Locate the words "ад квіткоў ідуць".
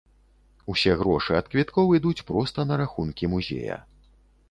1.41-2.25